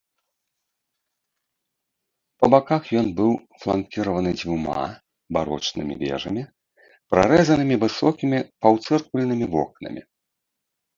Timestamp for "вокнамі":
9.57-10.01